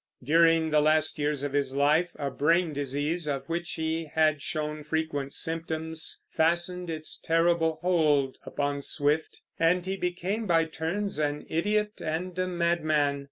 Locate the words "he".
3.73-4.05, 9.85-9.95